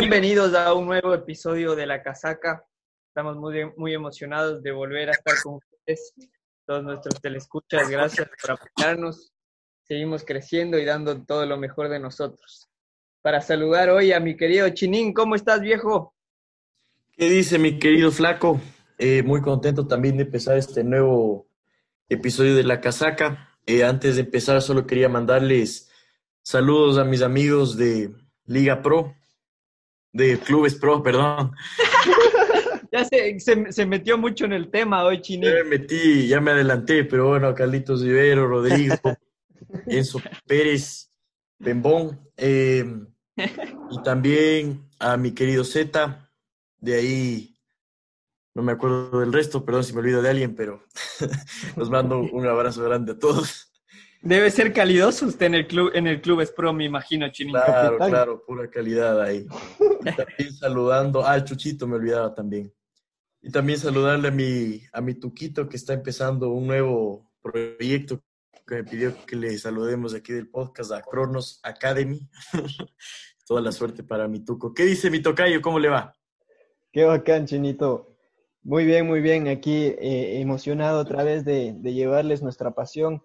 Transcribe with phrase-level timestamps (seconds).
[0.00, 2.66] Bienvenidos a un nuevo episodio de La Casaca.
[3.06, 6.12] Estamos muy, muy emocionados de volver a estar con ustedes,
[6.66, 7.88] todos nuestros telescuchas.
[7.88, 9.32] Gracias por apoyarnos.
[9.84, 12.68] Seguimos creciendo y dando todo lo mejor de nosotros.
[13.22, 16.12] Para saludar hoy a mi querido Chinín, ¿cómo estás, viejo?
[17.12, 18.60] ¿Qué dice mi querido Flaco?
[18.98, 21.46] Eh, muy contento también de empezar este nuevo
[22.08, 23.56] episodio de La Casaca.
[23.64, 25.88] Eh, antes de empezar, solo quería mandarles
[26.42, 28.12] saludos a mis amigos de
[28.44, 29.14] Liga Pro,
[30.14, 31.52] de Clubes Pro, perdón.
[32.92, 35.44] ya se, se, metió mucho en el tema hoy, Chini.
[35.44, 38.94] Ya me metí, ya me adelanté, pero bueno, Carlitos Rivero, Rodrigo,
[39.86, 41.10] Enzo Pérez,
[41.58, 42.84] Bembón, eh,
[43.36, 46.30] y también a mi querido Z,
[46.78, 47.54] de ahí
[48.54, 50.80] no me acuerdo del resto, perdón si me olvido de alguien, pero
[51.76, 53.63] los mando un abrazo grande a todos.
[54.24, 57.60] Debe ser calidoso usted en el club, en el club es pro, me imagino, Chinito.
[57.62, 59.46] Claro, claro, pura calidad ahí.
[60.16, 62.72] también saludando, ah, Chuchito me olvidaba también.
[63.42, 68.18] Y también saludarle a mi, a mi Tuquito que está empezando un nuevo proyecto
[68.66, 72.26] que me pidió que le saludemos aquí del podcast a Cronos Academy.
[73.46, 74.72] Toda la suerte para mi Tuco.
[74.72, 75.60] ¿Qué dice mi Tocayo?
[75.60, 76.16] ¿Cómo le va?
[76.90, 78.16] Qué bacán, Chinito.
[78.62, 79.48] Muy bien, muy bien.
[79.48, 83.22] Aquí eh, emocionado otra vez de, de llevarles nuestra pasión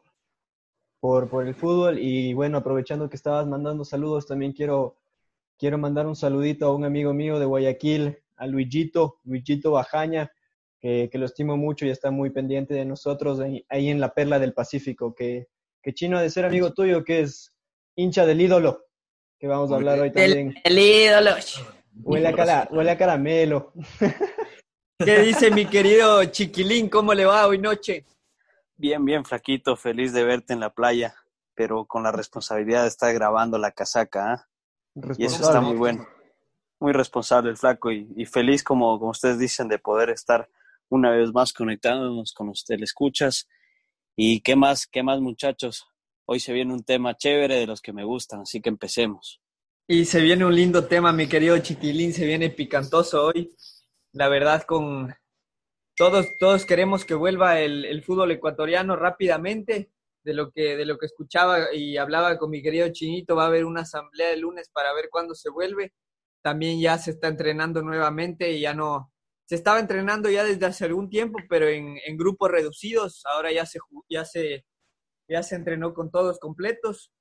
[1.00, 2.00] por, por el fútbol.
[2.00, 4.98] Y bueno, aprovechando que estabas mandando saludos, también quiero,
[5.58, 10.32] quiero mandar un saludito a un amigo mío de Guayaquil, a Luigito, Luigito Bajaña,
[10.80, 14.40] que, que lo estimo mucho y está muy pendiente de nosotros ahí, en la Perla
[14.40, 15.48] del Pacífico, que,
[15.82, 17.54] que chino ha de ser amigo tuyo, que es
[17.96, 18.86] hincha del ídolo,
[19.38, 20.56] que vamos a hablar hoy también.
[20.64, 21.32] El, ídolo.
[22.02, 23.74] Huele a, cara, huele a caramelo.
[24.98, 26.90] ¿Qué dice mi querido Chiquilín?
[26.90, 28.06] ¿Cómo le va hoy noche?
[28.80, 31.14] Bien, bien, flaquito, feliz de verte en la playa,
[31.54, 34.32] pero con la responsabilidad de estar grabando la casaca.
[34.32, 34.48] ¿ah?
[35.18, 36.08] Y eso está muy bueno.
[36.80, 40.50] Muy responsable el flaco y, feliz, como, como ustedes dicen, de poder estar
[40.88, 43.50] una vez más conectándonos con ustedes, escuchas.
[44.16, 45.86] Y qué más, qué más, muchachos.
[46.24, 49.42] Hoy se viene un tema chévere de los que me gustan, así que empecemos.
[49.90, 53.54] Y se viene un lindo tema, mi querido Chiquilín, se viene picantoso hoy.
[54.14, 55.14] La verdad, con,
[56.00, 59.92] todos, todos queremos que vuelva el, fútbol ecuatoriano rápidamente.
[60.22, 63.48] De lo, que, de lo que escuchaba y hablaba con mi querido Chinito, va a
[63.48, 65.94] haber una asamblea el lunes para ver cuándo se vuelve.
[66.42, 69.12] También ya se está entrenando nuevamente y ya no,
[69.46, 73.24] se estaba entrenando ya desde hace algún tiempo, pero en, grupos reducidos.
[73.26, 73.80] Ahora ya se,
[74.10, 74.66] ya, se,
[75.28, 77.12] ya se entrenó con todos completos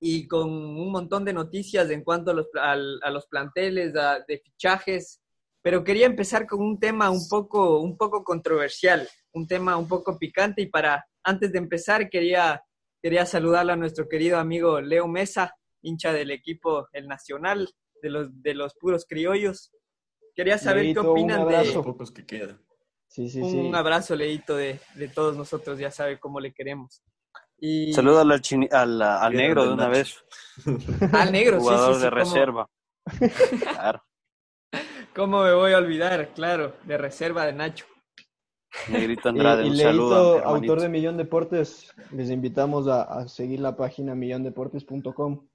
[0.00, 5.21] y con un montón de noticias en cuanto a los, a, los planteles, de fichajes,
[5.62, 10.18] pero quería empezar con un tema un poco, un poco controversial, un tema un poco
[10.18, 12.62] picante y para, antes de empezar, quería,
[13.00, 17.68] quería saludar a nuestro querido amigo Leo Mesa, hincha del equipo El Nacional,
[18.02, 19.70] de los, de los puros criollos.
[20.34, 21.72] Quería saber qué opinan de...
[21.74, 22.60] pocos que quedan.
[23.06, 27.02] Sí, sí, un abrazo, Leito, de, de, todos nosotros, ya sabe cómo le queremos.
[27.58, 27.92] Y...
[27.92, 28.34] Salúdalo
[28.70, 30.16] al, al, negro de una vez.
[31.12, 32.70] Al negro, sí, Jugador de reserva.
[33.60, 34.02] Claro.
[35.14, 36.32] ¿Cómo me voy a olvidar?
[36.34, 37.84] Claro, de reserva de Nacho.
[38.88, 40.42] Negrito Andrade, y, un saludo.
[40.42, 45.46] autor de Millón Deportes, les invitamos a, seguir la página millondeportes.com.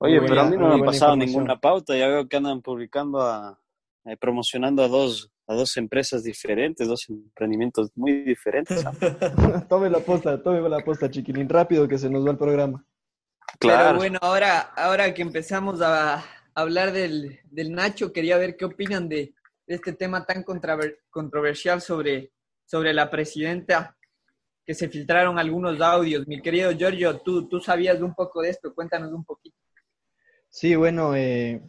[0.00, 3.20] Oye, pero a mí no me han pasado ninguna pauta, ya veo que andan publicando,
[3.20, 3.58] a,
[4.04, 8.84] eh, promocionando a dos, a dos empresas diferentes, dos emprendimientos muy diferentes.
[9.68, 12.84] tome la posta, tome la posta, chiquilín, rápido que se nos va el programa.
[13.58, 13.86] Claro.
[13.86, 16.24] Pero bueno, ahora, ahora que empezamos a,
[16.60, 19.34] hablar del, del Nacho, quería ver qué opinan de,
[19.66, 20.44] este tema tan
[21.10, 22.32] controversial sobre,
[22.64, 23.96] sobre la presidenta,
[24.64, 26.26] que se filtraron algunos audios.
[26.26, 29.56] Mi querido Giorgio, tú, tú sabías un poco de esto, cuéntanos un poquito.
[30.48, 31.62] Sí, bueno, eh,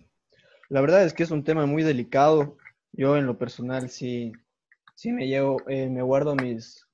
[0.69, 2.57] la verdad es que es un tema muy delicado.
[2.93, 4.31] Yo en lo personal sí,
[4.95, 6.87] sí me llevo, eh, me guardo mis,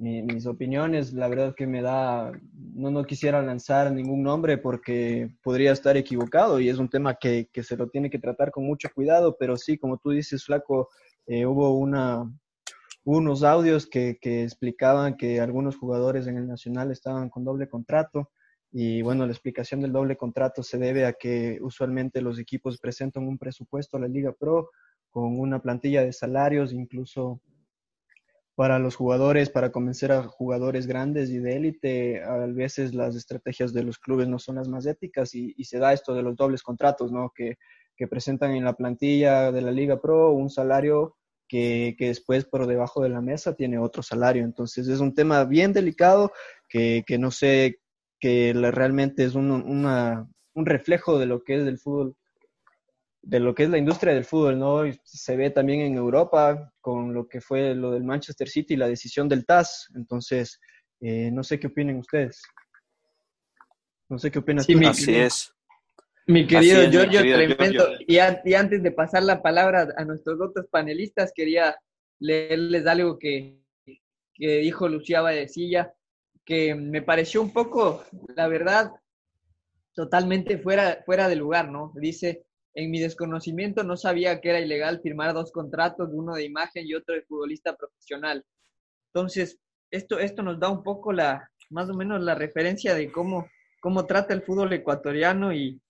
[0.00, 5.72] mis opiniones, la verdad que me da, no, no quisiera lanzar ningún nombre porque podría
[5.72, 8.88] estar equivocado y es un tema que, que se lo tiene que tratar con mucho
[8.94, 10.88] cuidado, pero sí, como tú dices, Flaco,
[11.26, 12.32] eh, hubo una,
[13.04, 18.30] unos audios que, que, explicaban que algunos jugadores en el Nacional estaban con doble contrato
[18.72, 23.28] y bueno, la explicación del doble contrato se debe a que usualmente los equipos presentan
[23.28, 24.70] un presupuesto a la Liga Pro
[25.10, 27.42] con una plantilla de salarios, incluso
[28.60, 33.72] para los jugadores, para convencer a jugadores grandes y de élite, a veces las estrategias
[33.72, 36.62] de los clubes no son las más éticas y, se da esto de los dobles
[36.62, 37.32] contratos, ¿no?
[37.34, 37.56] Que,
[38.10, 41.16] presentan en la plantilla de la Liga Pro un salario
[41.48, 44.44] que, que, después por debajo de la mesa tiene otro salario.
[44.44, 46.30] Entonces es un tema bien delicado
[46.68, 47.80] que, que no sé,
[48.20, 52.14] que realmente es un, una, un reflejo de lo que es el fútbol
[53.22, 54.82] de lo que es la industria del fútbol, ¿no?
[55.04, 58.88] Se ve también en Europa con lo que fue lo del Manchester City y la
[58.88, 59.88] decisión del TAS.
[59.94, 60.58] Entonces,
[61.00, 62.42] eh, no sé qué opinen ustedes.
[64.08, 65.54] No sé qué opinas sí, Así es.
[66.26, 67.88] Mi querido Giorgio, tremendo.
[68.06, 71.76] Y, antes de pasar la palabra a nuestros otros panelistas, quería
[72.18, 73.60] leerles algo que,
[74.34, 75.92] que dijo Lucía Vallecilla,
[76.44, 78.04] que me pareció un poco,
[78.36, 78.92] la verdad,
[79.94, 81.92] totalmente fuera, fuera de lugar, ¿no?
[81.96, 82.44] Dice,
[82.74, 86.94] en mi desconocimiento no sabía que era ilegal firmar dos contratos, uno de imagen y
[86.94, 88.44] otro de futbolista profesional.
[89.12, 89.58] Entonces,
[89.90, 93.48] esto, esto nos da un poco la, más o menos la referencia de cómo,
[93.80, 95.80] cómo trata el fútbol ecuatoriano y,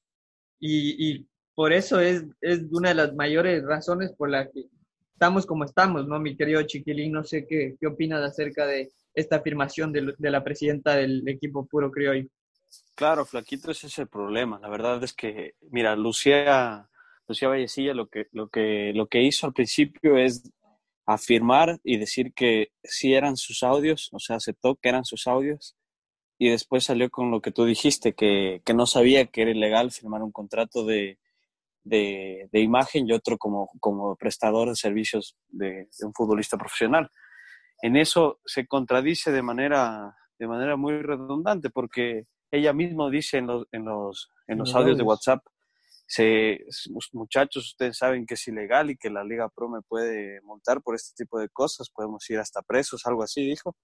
[0.58, 4.64] y, por eso es, es una de las mayores razones por la que
[5.12, 6.18] estamos como estamos, ¿no?
[6.18, 10.96] Mi querido Chiquilín, no sé qué, qué opinas acerca de esta afirmación de la presidenta
[10.96, 12.26] del equipo puro criollo.
[12.94, 14.58] Claro, Flaquito, ese es el problema.
[14.60, 16.88] La verdad es que, mira, Lucía,
[17.26, 20.50] Lucía Vallecilla lo que, lo, que, lo que hizo al principio es
[21.06, 25.76] afirmar y decir que sí eran sus audios, o sea, aceptó que eran sus audios,
[26.38, 29.90] y después salió con lo que tú dijiste, que, que no sabía que era ilegal
[29.90, 31.18] firmar un contrato de,
[31.84, 37.10] de, de imagen y otro como, como prestador de servicios de, de, un futbolista profesional.
[37.82, 43.46] En eso se contradice de manera, de manera muy redundante, porque ella misma dice en
[43.46, 45.44] los, en los, en los audios de WhatsApp,
[46.06, 46.66] se,
[47.12, 50.96] muchachos, ustedes saben que es ilegal y que la Liga Pro me puede montar por
[50.96, 53.76] este tipo de cosas, podemos ir hasta presos, algo así, dijo.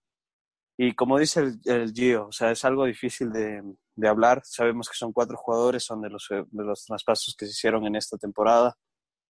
[0.76, 3.62] Y como dice el, el Gio, o sea, es algo difícil de,
[3.94, 4.42] de, hablar.
[4.44, 7.94] Sabemos que son cuatro jugadores, son de los, de los traspasos que se hicieron en
[7.94, 8.76] esta temporada,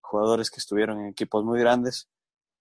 [0.00, 2.08] jugadores que estuvieron en equipos muy grandes.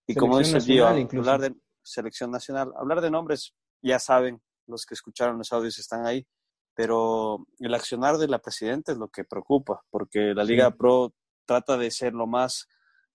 [0.06, 4.86] Y como dice el Gio, hablar de selección nacional, hablar de nombres, ya saben, los
[4.86, 6.28] que escucharon los audios están ahí
[6.76, 11.14] pero el accionar de la presidenta es lo que preocupa, porque la Liga Pro
[11.46, 12.68] trata de ser lo más,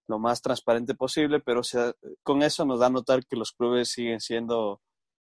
[0.08, 1.60] lo más transparente posible, pero
[2.22, 4.80] con eso nos da a notar que los clubes siguen siendo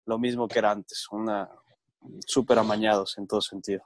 [0.07, 1.51] lo mismo que era antes, una
[2.27, 3.83] súper amañados en todo sentido.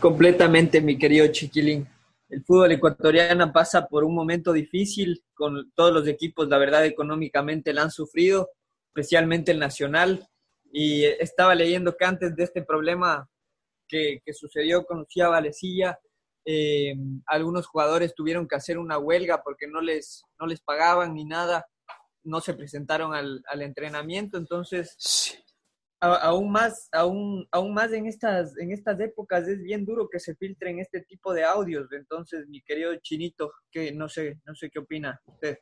[0.00, 1.88] Completamente, mi querido Chiquilín.
[2.28, 7.72] El fútbol ecuatoriano pasa por un momento difícil con todos los equipos, la verdad, económicamente
[7.72, 8.50] la han sufrido,
[8.88, 10.28] especialmente el Nacional
[10.78, 13.26] y estaba leyendo que antes de este problema
[13.88, 15.98] que, sucedió con Lucía Valecilla,
[16.44, 16.94] eh,
[17.24, 21.66] algunos jugadores tuvieron que hacer una huelga porque no les, no les pagaban ni nada,
[22.24, 25.42] no se presentaron al, entrenamiento, entonces
[25.98, 30.36] aún más, aún, aún más en estas, en estas épocas es bien duro que se
[30.36, 34.80] filtren este tipo de audios, entonces mi querido Chinito, que no sé, no sé qué
[34.80, 35.58] opina usted.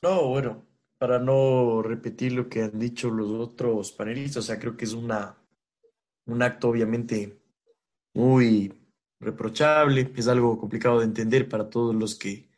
[0.00, 0.73] No, bueno,
[1.04, 4.94] para no repetir lo que han dicho los otros panelistas, o sea, creo que es
[4.94, 5.36] una,
[6.24, 7.42] un acto obviamente
[8.14, 8.72] muy
[9.20, 12.48] reprochable, es algo complicado de entender para todos los que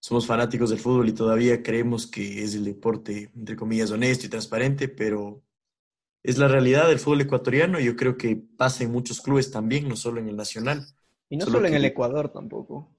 [0.00, 4.30] somos fanáticos del fútbol y todavía creemos que es el deporte, entre comillas, honesto y
[4.30, 5.44] transparente, pero
[6.24, 9.88] es la realidad del fútbol ecuatoriano y yo creo que pasa en muchos clubes también,
[9.88, 10.84] no solo en el nacional.
[11.28, 12.93] Y no solo, en el Ecuador tampoco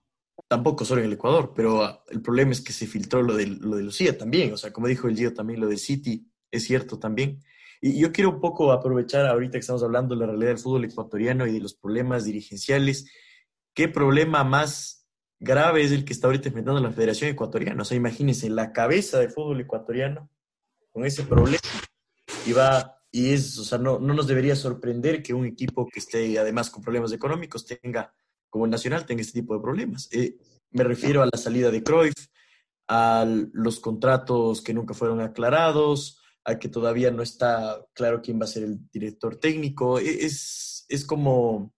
[0.48, 3.48] tampoco solo en el Ecuador, pero ah, el problema es que se filtró lo de,
[3.48, 6.64] lo de Lucía también, o sea, como dijo el Gio también, lo de City es
[6.64, 7.42] cierto también.
[7.82, 10.86] Y yo quiero un poco aprovechar ahorita que estamos hablando de la realidad del fútbol
[10.86, 13.06] ecuatoriano y de los problemas dirigenciales.
[13.74, 15.08] ¿Qué problema más
[15.40, 17.82] grave es el que está ahorita enfrentando la Federación Ecuatoriana?
[17.82, 20.30] O sea, imagínense, la cabeza del fútbol ecuatoriano
[20.92, 21.60] con ese problema
[22.46, 26.00] y va, y es, o sea, no, no nos debería sorprender que un equipo que
[26.00, 28.14] esté además con problemas económicos tenga
[28.56, 30.08] como el Nacional tenga este tipo de problemas.
[30.14, 30.38] Eh,
[30.72, 32.14] me refiero a la salida de Cruyff,
[32.88, 38.46] a los contratos que nunca fueron aclarados, a que todavía no está claro quién va
[38.46, 40.00] a ser el director técnico.
[40.00, 41.74] E, es, es como...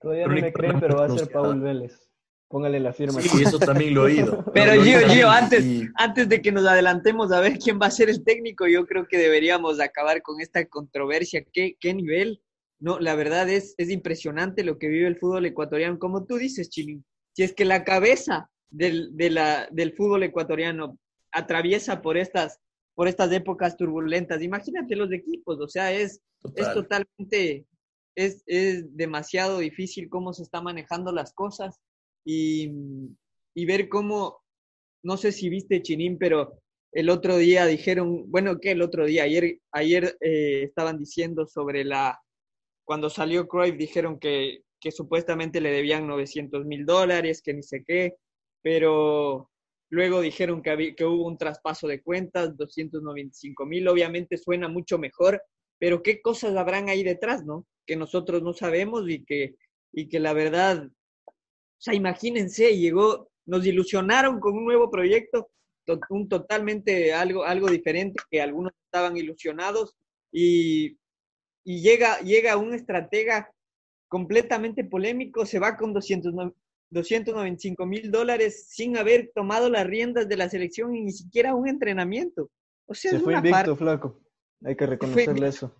[0.00, 1.98] Todavía no me creen, pero va a ser Paul Vélez.
[2.46, 3.20] Póngale la firma.
[3.20, 4.44] Sí, eso también lo he oído.
[4.54, 5.64] Pero Gio, Gio, antes,
[5.96, 9.08] antes de que nos adelantemos a ver quién va a ser el técnico, yo creo
[9.08, 11.44] que deberíamos acabar con esta controversia.
[11.52, 12.40] ¿Qué, qué nivel
[12.80, 15.98] no, la verdad es, es impresionante lo que vive el fútbol ecuatoriano.
[15.98, 20.98] Como tú dices, Chilín, si es que la cabeza del, de la, del fútbol ecuatoriano
[21.30, 22.58] atraviesa por estas,
[22.94, 26.20] por estas épocas turbulentas, imagínate los equipos, o sea, es,
[26.56, 27.66] es totalmente,
[28.14, 31.78] es, es demasiado difícil cómo se están manejando las cosas
[32.24, 32.72] y,
[33.54, 34.42] y ver cómo,
[35.04, 36.58] no sé si viste Chinín, pero
[36.92, 39.24] el otro día dijeron, bueno, ¿qué el otro día?
[39.24, 42.18] Ayer, ayer eh, estaban diciendo sobre la,
[42.90, 47.84] cuando salió Cruyff dijeron que, que supuestamente le debían 900 mil dólares, que ni sé
[47.86, 48.16] qué,
[48.62, 49.48] pero
[49.90, 55.40] luego dijeron que, que hubo un traspaso de cuentas, 295 mil, obviamente suena mucho mejor,
[55.78, 57.64] pero qué cosas habrán ahí detrás, ¿no?
[57.86, 59.54] Que nosotros no sabemos y que,
[59.92, 61.32] y que la verdad O
[61.78, 65.48] sea, imagínense, llegó, nos ilusionaron con un nuevo proyecto,
[66.08, 69.94] un totalmente algo, algo diferente, que algunos estaban ilusionados,
[70.32, 70.98] y,
[71.64, 73.50] y llega, llega un estratega
[74.08, 76.34] completamente polémico, se va con 200,
[76.90, 81.68] 295 mil dólares sin haber tomado las riendas de la selección y ni siquiera un
[81.68, 82.50] entrenamiento.
[82.86, 84.20] O sea, se fue invicto, flaco.
[84.64, 85.74] Hay que reconocerle eso.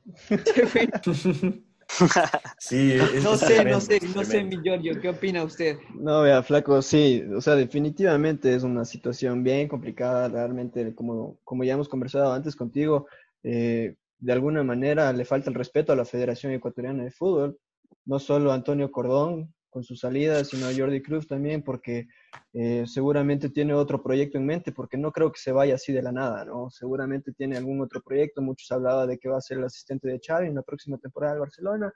[2.59, 5.77] sí, no sé, no sé, no sé, mi Giorgio, ¿qué opina usted?
[5.95, 11.65] No, vea, flaco, sí, o sea, definitivamente es una situación bien complicada, realmente, como, como
[11.65, 13.09] ya hemos conversado antes contigo,
[13.43, 17.59] eh, de alguna manera le falta el respeto a la Federación Ecuatoriana de Fútbol,
[18.05, 22.09] no solo Antonio Cordón con su salida, sino a Jordi Cruz también, porque
[22.53, 26.03] eh, seguramente tiene otro proyecto en mente, porque no creo que se vaya así de
[26.03, 26.71] la nada, ¿no?
[26.71, 30.21] Seguramente tiene algún otro proyecto, muchos hablaban de que va a ser el asistente de
[30.25, 31.93] Xavi en la próxima temporada de Barcelona,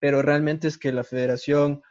[0.00, 1.82] pero realmente es que la federación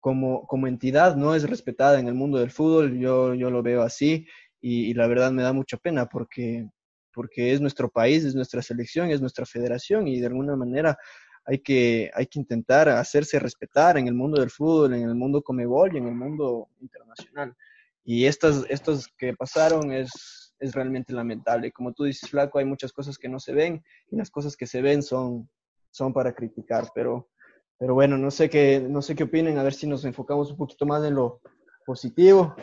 [0.00, 3.82] como, como entidad no es respetada en el mundo del fútbol, yo, yo lo veo
[3.82, 4.26] así,
[4.60, 6.68] y la verdad me da mucha pena porque,
[7.16, 10.98] porque es nuestro país, es nuestra selección, es nuestra federación, y de alguna manera
[11.46, 15.40] hay que, hay que intentar hacerse respetar en el mundo del fútbol, en el mundo
[15.40, 17.56] Comebol y en el mundo internacional.
[18.04, 21.72] Y estas, estos que pasaron es, es realmente lamentable.
[21.72, 24.66] Como tú dices, Flaco, hay muchas cosas que no se ven y las cosas que
[24.66, 25.48] se ven son,
[25.90, 26.90] son para criticar.
[26.94, 27.30] Pero,
[27.78, 30.58] pero bueno, no sé, qué, no sé qué opinen, a ver si nos enfocamos un
[30.58, 31.40] poquito más en lo
[31.86, 32.54] positivo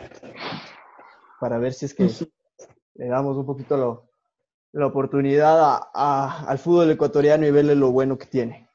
[1.40, 2.08] para ver si es que
[2.94, 4.13] le damos un poquito lo,
[4.74, 8.68] la oportunidad a, a, al fútbol ecuatoriano y verle lo bueno que tiene.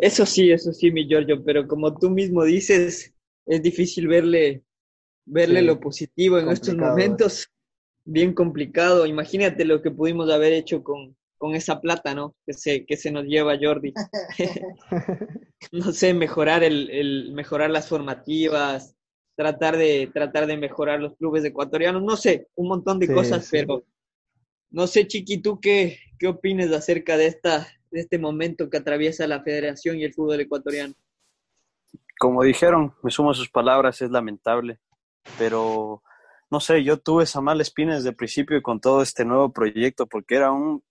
[0.00, 3.12] Eso sí, eso sí, mi Giorgio, pero como tú mismo dices,
[3.46, 4.62] es difícil verle,
[5.24, 7.48] verle lo positivo en estos momentos.
[8.04, 9.06] Bien complicado.
[9.06, 12.36] Imagínate lo que pudimos haber hecho con, con esa plata, ¿no?
[12.46, 13.94] Que se, que se nos lleva Jordi.
[15.72, 18.94] no sé, mejorar el, el, mejorar las formativas,
[19.34, 23.50] tratar de, tratar de mejorar los clubes ecuatorianos, no sé, un montón de cosas, sí.
[23.50, 23.84] pero
[24.70, 29.26] no sé, Chiqui, ¿tú qué, qué opinas acerca de esta, de este momento que atraviesa
[29.26, 30.94] la federación y el fútbol ecuatoriano?
[32.18, 34.80] Como dijeron, me sumo a sus palabras, es lamentable,
[35.38, 36.02] pero
[36.50, 40.06] no sé, yo tuve esa mala espina desde el principio con todo este nuevo proyecto,
[40.06, 40.82] porque eran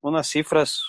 [0.00, 0.82] unas cifras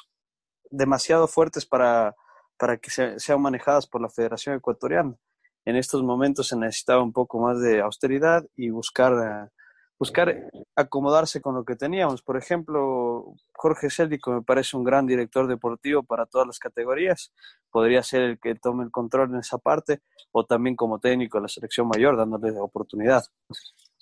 [0.70, 2.16] demasiado fuertes para,
[2.58, 5.16] para que se, sean manejadas por la Federación Ecuatoriana.
[5.64, 9.52] En estos momentos se necesitaba un poco más de austeridad y buscar
[9.98, 12.22] buscar acomodarse con lo que teníamos.
[12.22, 17.32] Por ejemplo, Jorge Céltico me parece un gran director deportivo para todas las categorías.
[17.70, 21.44] Podría ser el que tome el control en esa parte o también como técnico de
[21.44, 23.24] la selección mayor, dándole oportunidad.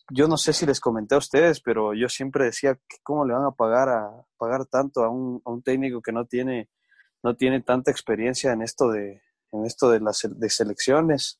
[0.10, 3.46] Yo no sé si les comenté a ustedes, pero yo siempre decía cómo le van
[3.46, 6.70] a pagar a pagar tanto a un, a un técnico que no tiene
[7.24, 9.22] no tiene tanta experiencia en esto de
[9.54, 11.40] en esto de las de selecciones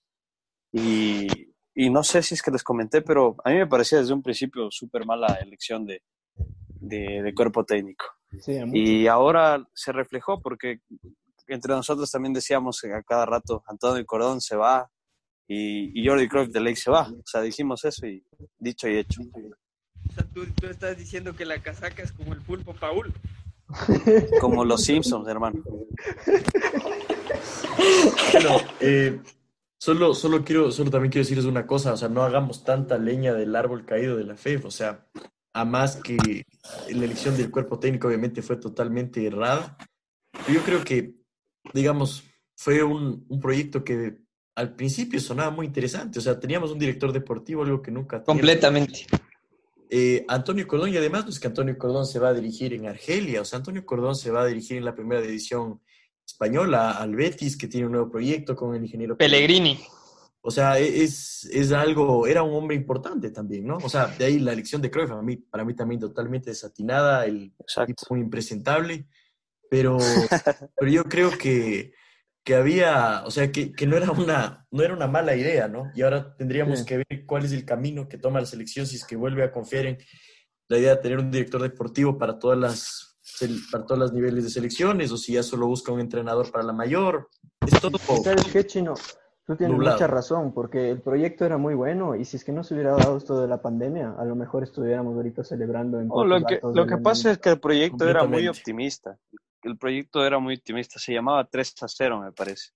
[0.72, 4.14] y, y no sé si es que les comenté, pero a mí me parecía desde
[4.14, 6.02] un principio súper mala elección de,
[6.68, 8.06] de, de cuerpo técnico.
[8.40, 10.80] Sí, y ahora se reflejó porque
[11.48, 14.90] entre nosotros también decíamos que a cada rato Antonio Cordón se va
[15.48, 17.10] y, y Jordi Cruyff de ley se va.
[17.10, 18.26] O sea, dijimos eso y
[18.58, 19.22] dicho y hecho.
[19.22, 23.14] O sea, tú, tú estás diciendo que la casaca es como el pulpo Paul.
[24.40, 25.64] Como los Simpsons, hermano.
[28.32, 29.20] Bueno, eh,
[29.84, 33.34] Solo, solo quiero, solo también quiero decirles una cosa, o sea, no hagamos tanta leña
[33.34, 35.10] del árbol caído de la FEF, o sea,
[35.52, 36.46] a más que
[36.90, 39.78] la elección del cuerpo técnico obviamente fue totalmente errada.
[40.48, 41.16] Yo creo que,
[41.74, 42.24] digamos,
[42.56, 44.20] fue un, un proyecto que
[44.56, 48.24] al principio sonaba muy interesante, o sea, teníamos un director deportivo, algo que nunca...
[48.24, 49.06] Completamente.
[49.90, 52.88] Eh, Antonio Cordón, y además no es que Antonio Cordón se va a dirigir en
[52.88, 55.82] Argelia, o sea, Antonio Cordón se va a dirigir en la primera división
[56.26, 59.80] española, al Betis, que tiene un nuevo proyecto con el ingeniero Pellegrini.
[60.46, 63.78] O sea, es, es algo, era un hombre importante también, ¿no?
[63.78, 67.26] O sea, de ahí la elección de Cruyff, a mí, para mí también totalmente desatinada,
[67.26, 67.94] el Exacto.
[67.94, 69.08] tipo muy impresentable,
[69.70, 69.98] pero,
[70.76, 71.94] pero yo creo que,
[72.44, 75.92] que había, o sea, que, que, no, era una, no era una mala idea, ¿no?
[75.96, 76.86] Y ahora tendríamos sí.
[76.86, 79.52] que ver cuál es el camino que toma la selección si es que vuelve a
[79.52, 79.98] confiar en
[80.68, 83.13] la idea de tener un director deportivo para todas las
[83.72, 86.74] para todos los niveles de selecciones o si ya solo busca un entrenador para la
[86.74, 87.30] mayor.
[87.66, 87.98] Es todo.
[87.98, 88.94] ¿Sabes qué, Chino?
[89.46, 89.98] Tú tienes nublado.
[89.98, 92.92] mucha razón, porque el proyecto era muy bueno y si es que no se hubiera
[92.92, 96.62] dado esto de la pandemia, a lo mejor estuviéramos ahorita celebrando en oh, Lo que,
[96.62, 99.18] lo que pasa es que el proyecto era muy optimista.
[99.62, 102.72] El proyecto era muy optimista, se llamaba 3 a 0, me parece.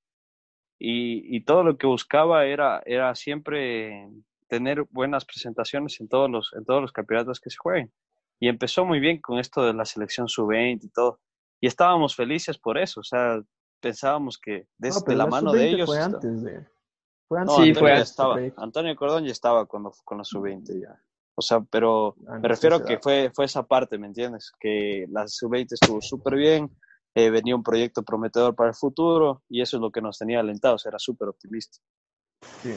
[0.78, 4.10] Y, y todo lo que buscaba era, era siempre
[4.48, 7.92] tener buenas presentaciones en todos los, en todos los campeonatos que se jueguen
[8.40, 11.20] y empezó muy bien con esto de la selección sub-20 y todo.
[11.62, 13.42] Y estábamos felices por eso, o sea,
[13.80, 15.88] pensábamos que desde no, la, la mano de ellos...
[15.88, 16.66] Fue antes de...
[17.28, 17.56] Fue antes.
[17.58, 18.38] sí, fue estaba.
[18.58, 21.02] Antonio Cordón ya estaba cuando con la sub-20 ya.
[21.36, 24.52] O sea, pero me refiero a que fue, fue esa parte, ¿me entiendes?
[24.60, 26.72] Que la sub-20 estuvo súper bien,
[27.14, 30.40] eh, venía un proyecto prometedor para el futuro y eso es lo que nos tenía
[30.40, 31.78] alentados, era súper optimista.
[32.62, 32.74] Sí.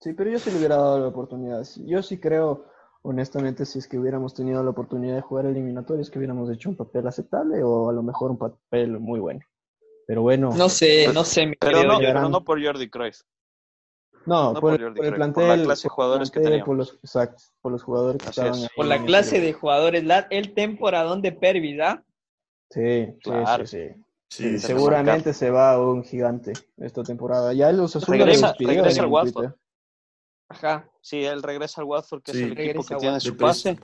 [0.00, 1.66] sí, pero yo sí le hubiera dado la oportunidad.
[1.86, 2.66] Yo sí creo,
[3.02, 6.76] honestamente, si es que hubiéramos tenido la oportunidad de jugar eliminatorios, que hubiéramos hecho un
[6.76, 9.40] papel aceptable o a lo mejor un papel muy bueno.
[10.06, 10.50] Pero bueno.
[10.56, 11.52] No sé, no sé.
[11.60, 13.20] Pero no, pero no por Jordi Cruyff.
[14.24, 15.32] No, por, el plantel.
[15.32, 16.66] Por la clase de jugadores que teníamos.
[16.66, 20.54] Por los, exacto, por los jugadores que estaban Por la clase de jugadores, la, el
[20.54, 22.04] temporadón de Pervis, ¿ah?
[22.70, 23.66] Sí, claro.
[23.66, 23.88] sí,
[24.28, 27.54] sí, seguramente se va un gigante esta temporada.
[27.54, 29.52] Ya los regresa, regresa al Watford.
[30.50, 30.90] Ajá.
[31.08, 33.78] Sí, él regresa al Watford, que es el equipo que tiene su pase.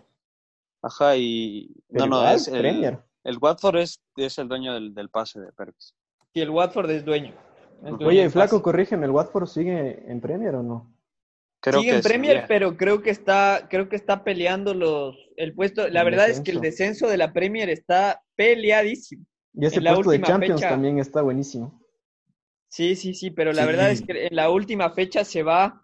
[0.82, 1.74] Ajá, y...
[1.88, 5.94] no, no, es el, el Watford es, es el dueño del, del pase de Pervis.
[6.34, 7.34] Sí, el Watford es dueño.
[8.04, 10.94] Oye, Flaco, corrígeme, ¿el Watford sigue en Premier o no?
[11.60, 15.88] Creo sigue en Premier, pero creo que está, creo que está peleando los, el puesto.
[15.88, 19.24] La verdad es que el descenso de la Premier está peleadísimo.
[19.54, 21.82] Y ese puesto de Champions también está buenísimo.
[22.68, 25.80] Sí, sí, sí, pero la verdad es que en la última fecha se va.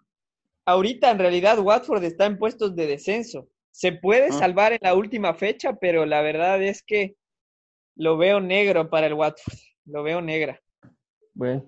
[0.65, 3.47] Ahorita en realidad Watford está en puestos de descenso.
[3.71, 4.33] Se puede ah.
[4.33, 7.15] salvar en la última fecha, pero la verdad es que
[7.95, 9.57] lo veo negro para el Watford.
[9.85, 10.61] Lo veo negra.
[11.33, 11.65] Bueno.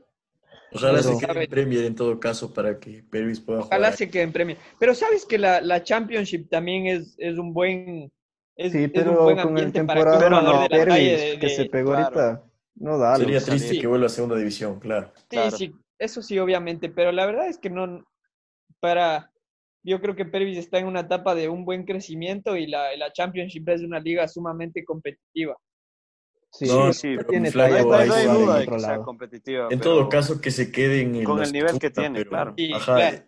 [0.76, 3.80] Ojalá se quede en Premier en todo caso para que Pervis pueda jugar.
[3.80, 4.58] Ojalá se quede en Premier.
[4.80, 8.12] Pero sabes que la, la Championship también es, es un buen
[8.56, 12.44] es, sí, pero un buen con el temporada para no, Pervis, que se pegó ahorita,
[12.76, 13.16] no da.
[13.16, 15.12] Sería triste que vuelva a segunda división, claro.
[15.30, 18.04] Sí, sí, eso sí, obviamente, pero la verdad es que no,
[18.84, 19.32] para,
[19.82, 23.14] yo creo que Pervis está en una etapa de un buen crecimiento y la, la
[23.14, 25.56] Championship es una liga sumamente competitiva.
[26.52, 27.82] Sí, no, sí, tiene no, hay,
[28.28, 29.70] duda de que sea competitiva.
[29.72, 32.56] En todo caso, que se queden en con el nivel que tiene, claro.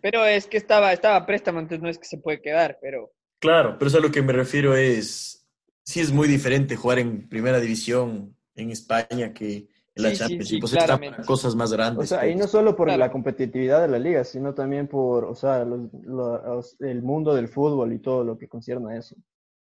[0.02, 3.10] Pero es que estaba, estaba préstamo, entonces no es que se puede quedar, pero.
[3.38, 5.48] Claro, pero eso a lo que me refiero es.
[5.84, 10.48] Sí, es muy diferente jugar en primera división en España que en la Champions.
[10.48, 12.04] Sí, pues están cosas más grandes.
[12.04, 15.34] O sea, y no solo por la competitividad de la liga, sino también por, o
[15.34, 19.16] sea, los, el mundo del fútbol y todo lo que concierne a eso.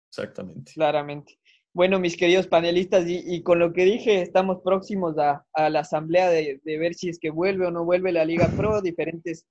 [0.09, 0.71] Exactamente.
[0.73, 1.37] Claramente.
[1.73, 6.59] Bueno, mis queridos panelistas, y, con lo que dije, estamos próximos a, la asamblea de,
[6.65, 8.81] ver si es que vuelve o no vuelve la Liga Pro.
[8.81, 9.47] Diferentes,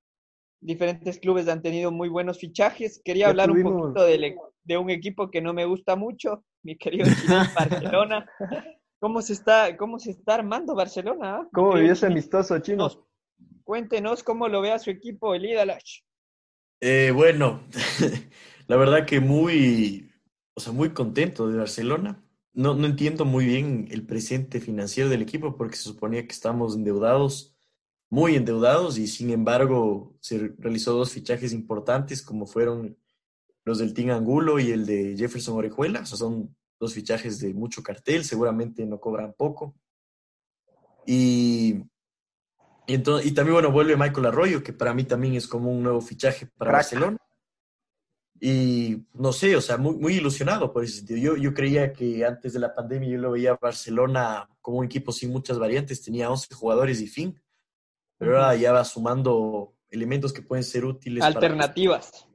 [0.60, 3.00] diferentes clubes han tenido muy buenos fichajes.
[3.04, 7.06] Quería hablar un poquito de, un equipo que no me gusta mucho, mi querido
[7.54, 8.26] Barcelona.
[9.00, 11.36] ¿Cómo se está, cómo se está armando Barcelona?
[11.36, 11.48] Ah?
[11.54, 13.08] ¿Cómo vivió ese amistoso chino?
[13.64, 16.00] Cuéntenos cómo lo ve a su equipo, el Idalash.
[16.82, 17.62] Eh, bueno,
[18.66, 20.12] la verdad que muy,
[20.52, 22.22] o sea, muy contento de Barcelona.
[22.52, 26.76] No, no entiendo muy bien el presente financiero del equipo porque se suponía que estamos
[26.76, 27.56] endeudados,
[28.10, 32.98] muy endeudados, y sin embargo se realizó dos fichajes importantes como fueron
[33.64, 36.00] los del Team Angulo y el de Jefferson Orejuela.
[36.00, 39.74] O sea, son dos fichajes de mucho cartel, seguramente no cobran poco.
[41.06, 41.82] Y,
[42.86, 45.82] y, entonces, y también, bueno, vuelve Michael Arroyo, que para mí también es como un
[45.82, 47.18] nuevo fichaje para Barcelona.
[48.40, 51.18] Y no sé, o sea, muy, muy ilusionado por ese sentido.
[51.18, 54.86] Yo, yo creía que antes de la pandemia yo lo veía a Barcelona como un
[54.86, 57.38] equipo sin muchas variantes, tenía 11 jugadores y fin,
[58.16, 61.22] pero ahora ya va sumando elementos que pueden ser útiles.
[61.22, 62.26] Alternativas.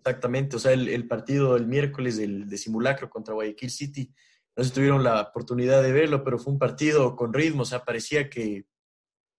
[0.00, 4.10] Exactamente, o sea, el, el partido el miércoles del, de simulacro contra Guayaquil City,
[4.56, 7.66] no sé si tuvieron la oportunidad de verlo, pero fue un partido con ritmo, o
[7.66, 8.66] sea, parecía que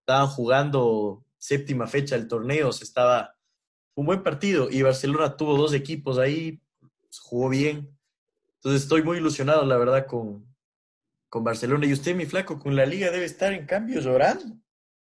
[0.02, 3.36] estaban jugando séptima fecha del torneo, se estaba
[3.96, 6.62] un buen partido y Barcelona tuvo dos equipos ahí,
[7.24, 7.98] jugó bien.
[8.56, 10.46] Entonces estoy muy ilusionado, la verdad, con,
[11.30, 11.88] con Barcelona.
[11.88, 14.58] Y usted, mi flaco, con la liga debe estar en cambio llorando.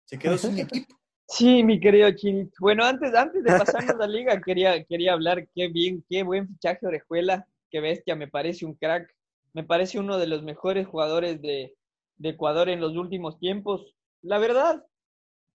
[0.05, 0.98] Se quedó sin equipo.
[1.29, 2.55] Sí, mi querido Chinito.
[2.59, 6.47] Bueno, antes, antes de pasarnos a la liga, quería, quería hablar qué bien, qué buen
[6.47, 9.13] fichaje Orejuela, qué bestia, me parece un crack.
[9.53, 11.75] Me parece uno de los mejores jugadores de,
[12.17, 13.95] de Ecuador en los últimos tiempos.
[14.23, 14.83] La verdad,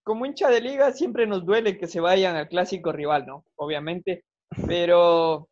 [0.05, 3.45] como hincha de liga siempre nos duele que se vayan al clásico rival, ¿no?
[3.57, 4.25] Obviamente,
[4.67, 5.49] pero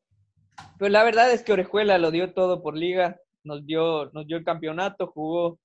[0.79, 4.37] pues la verdad es que Orejuela lo dio todo por liga, nos dio, nos dio
[4.37, 5.59] el campeonato, jugó,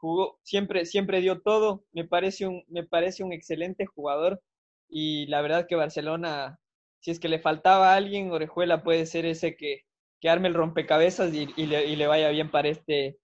[0.00, 4.42] jugó, siempre, siempre dio todo, me parece un, me parece un excelente jugador
[4.88, 6.58] y la verdad que Barcelona,
[7.00, 9.82] si es que le faltaba a alguien, Orejuela puede ser ese que,
[10.20, 13.18] que arme el rompecabezas y, le, y le vaya bien para este,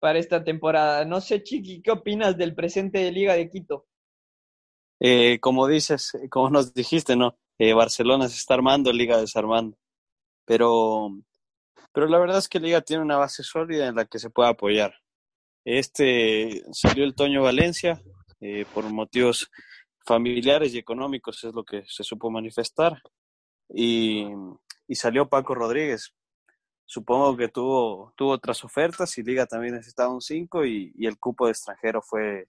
[0.00, 1.04] para esta temporada.
[1.04, 3.86] No sé, Chiqui, ¿qué opinas del presente de Liga de Quito?
[5.00, 7.38] Eh, como dices, como nos dijiste, ¿no?
[7.58, 9.76] Eh, Barcelona se está armando, Liga desarmando.
[10.44, 11.10] Pero,
[11.92, 14.50] pero la verdad es que Liga tiene una base sólida en la que se puede
[14.50, 14.94] apoyar.
[15.64, 18.00] Este salió el Toño Valencia
[18.40, 19.50] eh, por motivos
[20.04, 23.00] familiares y económicos es lo que se supo manifestar.
[23.68, 24.26] Y,
[24.88, 26.12] y salió Paco Rodríguez.
[26.84, 31.18] Supongo que tuvo, tuvo otras ofertas y Liga también necesitaba un 5 y, y, el
[31.20, 32.48] cupo de extranjero fue,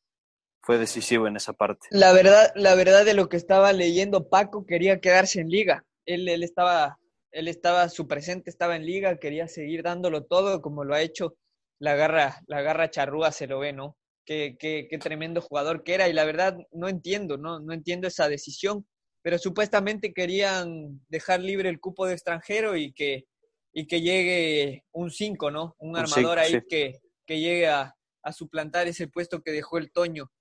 [0.63, 1.87] fue decisivo en esa parte.
[1.91, 5.85] La verdad, la verdad de lo que estaba leyendo, Paco quería quedarse en Liga.
[6.07, 6.97] Él, él estaba,
[7.31, 11.35] él estaba, su presente estaba en Liga, quería seguir dándolo todo como lo ha hecho.
[11.81, 13.97] La garra, la garra charrúa se lo ve, ¿no?
[14.25, 17.59] Qué, qué, qué tremendo jugador que era y la verdad no entiendo, ¿no?
[17.59, 18.85] No entiendo esa decisión
[19.21, 23.25] pero supuestamente querían dejar libre el cupo de extranjero y que,
[23.73, 25.75] y que llegue un 5, ¿no?
[25.77, 30.31] Un, armador ahí que, que llegue a, a, suplantar ese puesto que dejó el Toño.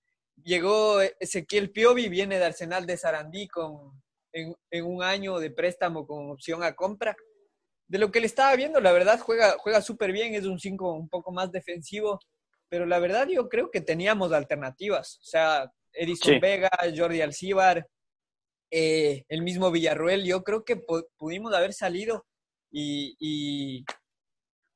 [0.42, 6.06] Llegó Ezequiel Piovi, viene de Arsenal de Sarandí con, en, en un año de préstamo
[6.06, 7.14] con opción a compra.
[7.90, 10.94] De lo que le estaba viendo, la verdad juega, juega súper bien, es un 5
[10.94, 12.20] un poco más defensivo,
[12.68, 15.16] pero la verdad yo creo que teníamos alternativas.
[15.16, 16.38] O sea, Edison sí.
[16.38, 17.84] Vega, Jordi Alcíbar,
[18.70, 20.80] eh, el mismo Villarruel, yo creo que
[21.16, 22.24] pudimos haber salido
[22.70, 23.84] y, y,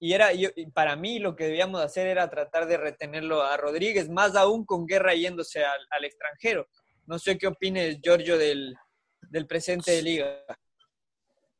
[0.01, 3.57] y era, yo, y para mí lo que debíamos hacer era tratar de retenerlo a
[3.57, 6.67] Rodríguez, más aún con Guerra yéndose al, al extranjero.
[7.07, 8.75] No sé qué opines, Giorgio, del,
[9.21, 10.45] del presente de Liga.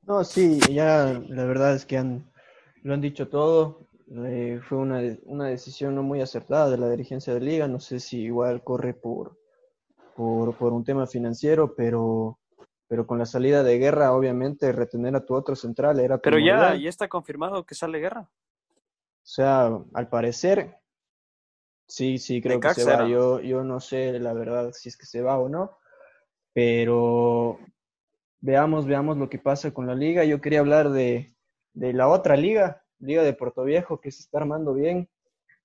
[0.07, 2.31] No, sí, ya la verdad es que han,
[2.83, 3.87] lo han dicho todo.
[4.27, 7.69] Eh, fue una, una decisión no muy acertada de la dirigencia de Liga.
[7.69, 9.39] No sé si igual corre por,
[10.15, 12.39] por, por, un tema financiero, pero,
[12.87, 16.19] pero con la salida de guerra, obviamente, retener a tu otro central era...
[16.19, 18.29] Pero ya, ya está confirmado que sale guerra.
[19.25, 20.77] O sea, al parecer,
[21.89, 23.09] sí, sí, creo que se va.
[23.09, 25.79] Yo, yo no sé, la verdad, si es que se va o no,
[26.53, 27.59] pero
[28.45, 30.25] veamos, veamos lo que pasa con la liga.
[30.25, 31.35] Yo quería hablar de,
[31.73, 35.09] de la otra liga, Liga de Puerto Viejo, que se está armando bien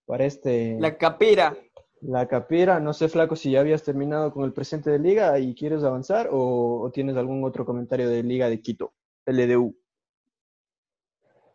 [0.05, 0.77] para este...
[0.79, 1.57] La Capira.
[2.01, 5.53] La Capira, no sé, Flaco, si ya habías terminado con el presente de Liga y
[5.53, 8.93] quieres avanzar o, o tienes algún otro comentario de Liga de Quito,
[9.25, 9.75] LDU.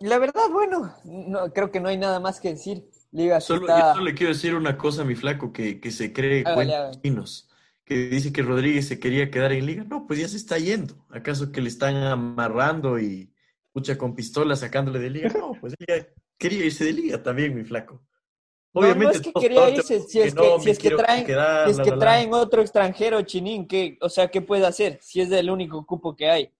[0.00, 2.84] La verdad, bueno, no, creo que no hay nada más que decir.
[3.10, 3.80] Liga solo, está...
[3.80, 7.48] Yo solo le quiero decir una cosa a mi flaco, que, que se cree cuentos
[7.84, 9.84] que dice que Rodríguez se quería quedar en Liga.
[9.84, 10.94] No, pues ya se está yendo.
[11.10, 13.32] ¿Acaso que le están amarrando y
[13.72, 15.32] pucha con pistola sacándole de Liga?
[15.38, 18.02] No, pues ella quería irse de Liga también, mi flaco.
[18.72, 21.24] Obviamente, no, no es que quería irse, si es que, no, si es que traen,
[21.24, 22.38] quedar, si es que la, traen la.
[22.38, 26.28] otro extranjero, Chinín, ¿qué, o sea, ¿qué puede hacer si es el único cupo que
[26.28, 26.52] hay?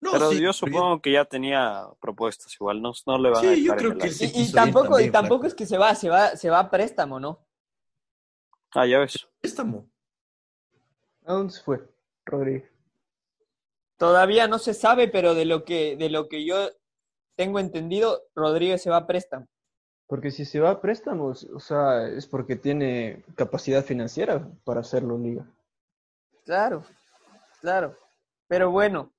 [0.00, 3.46] No, pero sí, yo supongo que ya tenía propuestas, igual no, no le van sí,
[3.46, 6.08] a yo creo que y, y, tampoco, también, y tampoco es que se va, se
[6.08, 7.46] va, se va a préstamo, ¿no?
[8.72, 9.28] Ah, ya ves.
[9.40, 9.89] Préstamo.
[11.26, 11.80] ¿A dónde se fue,
[12.24, 12.70] Rodríguez?
[13.96, 16.70] Todavía no se sabe, pero de lo que, de lo que yo
[17.36, 19.46] tengo entendido, Rodríguez se va a préstamo.
[20.06, 25.18] Porque si se va a préstamos, o sea, es porque tiene capacidad financiera para hacerlo
[25.18, 25.46] liga.
[26.44, 26.84] Claro,
[27.60, 27.96] claro.
[28.48, 29.12] Pero bueno,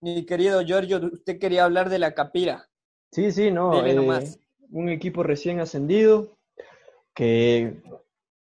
[0.00, 2.68] mi querido Giorgio, usted quería hablar de la Capira.
[3.10, 3.84] Sí, sí, no.
[3.84, 4.38] Eh,
[4.70, 6.36] un equipo recién ascendido
[7.14, 7.82] que,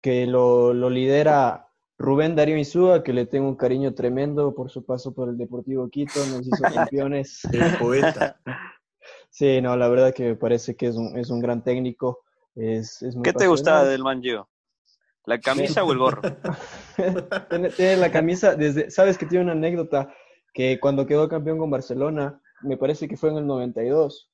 [0.01, 1.64] que lo, lo, lidera
[1.97, 5.89] Rubén Darío Insúa, que le tengo un cariño tremendo por su paso por el Deportivo
[5.89, 7.43] Quito, nos hizo campeones.
[7.51, 8.39] el poeta.
[9.29, 12.23] Sí, no, la verdad que me parece que es un, es un gran técnico.
[12.55, 14.47] Es, es muy ¿Qué te gustaba del Manjo?
[15.25, 16.21] ¿La camisa o el gorro?
[17.49, 20.09] tiene, tiene, la camisa desde, sabes que tiene una anécdota
[20.53, 24.31] que cuando quedó campeón con Barcelona, me parece que fue en el 92.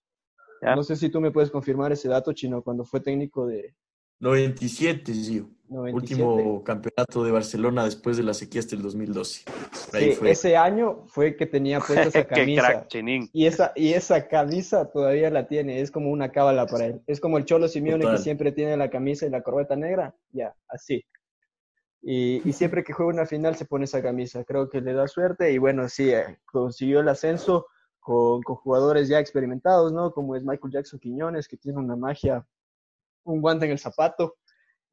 [0.62, 0.76] ¿Ya?
[0.76, 3.76] No sé si tú me puedes confirmar ese dato, Chino, cuando fue técnico de...
[4.22, 5.50] 97, Gio.
[5.68, 5.96] 97.
[5.96, 9.46] Último campeonato de Barcelona después de la sequía hasta el 2012.
[9.94, 10.32] Ahí sí, fue.
[10.32, 12.88] ese año fue que tenía puesta esa camisa.
[12.90, 17.02] crack, y, esa, y esa camisa todavía la tiene, es como una cábala para él.
[17.08, 18.18] Es como el Cholo Simeone Total.
[18.18, 21.06] que siempre tiene la camisa y la corbata negra, ya, así.
[22.02, 24.44] Y, y, siempre que juega una final se pone esa camisa.
[24.44, 27.68] Creo que le da suerte y bueno, sí, eh, consiguió el ascenso
[28.02, 30.12] con, con, jugadores ya experimentados, ¿no?
[30.12, 32.46] Como es Michael Jackson Quiñones, que tiene una magia,
[33.24, 34.36] un guante en el zapato.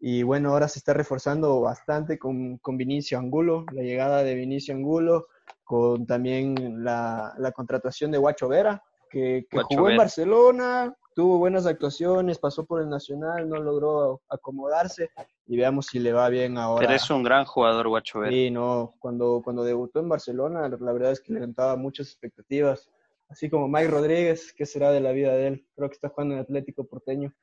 [0.01, 4.75] Y bueno, ahora se está reforzando bastante con, con Vinicio Angulo, la llegada de Vinicio
[4.75, 5.27] Angulo,
[5.65, 9.95] con también la, la contratación de Guacho Vera, que, que jugó Vera.
[9.95, 15.11] en Barcelona, tuvo buenas actuaciones, pasó por el Nacional, no logró acomodarse
[15.47, 16.87] y veamos si le va bien ahora.
[16.87, 18.31] Pero es un gran jugador, Guacho Vera.
[18.31, 22.89] Sí, no, cuando, cuando debutó en Barcelona, la verdad es que levantaba muchas expectativas,
[23.29, 25.67] así como Mike Rodríguez, ¿qué será de la vida de él?
[25.75, 27.35] Creo que está jugando en Atlético Porteño.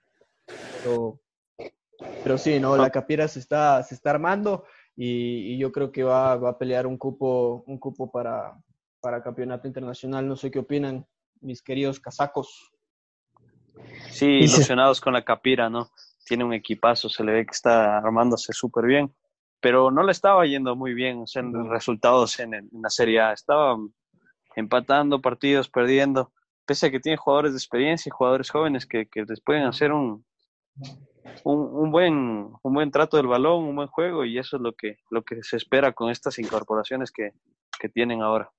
[0.84, 1.20] Pero
[2.24, 6.04] pero sí, no, la Capira se está, se está armando y, y yo creo que
[6.04, 8.58] va, va, a pelear un cupo, un cupo para,
[9.00, 10.28] para campeonato internacional.
[10.28, 11.06] No sé qué opinan
[11.42, 12.72] mis queridos casacos.
[14.10, 15.90] Sí, ilusionados con la Capira, ¿no?
[16.26, 19.14] Tiene un equipazo, se le ve que está armándose súper bien.
[19.60, 22.90] pero no le estaba yendo muy bien, o sea, en los resultados en, en la
[22.90, 23.34] Serie A.
[23.34, 23.78] Estaba
[24.56, 26.32] empatando partidos, perdiendo,
[26.66, 29.92] pese a que tiene jugadores de experiencia y jugadores jóvenes que, que les pueden hacer
[29.92, 30.26] un,
[31.44, 34.74] un, un, buen, un buen trato del balón, un buen juego, y eso es lo
[34.74, 37.32] que, lo que se espera con estas incorporaciones que,
[37.80, 38.52] que tienen ahora.